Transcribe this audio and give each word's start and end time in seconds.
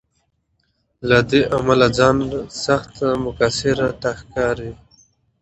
له 1.09 1.19
دې 1.29 1.41
امله 1.57 1.87
ځان 1.97 2.17
سخت 2.65 2.93
مقصر 3.25 3.75
راته 3.83 4.11
ښکاري. 4.19 4.71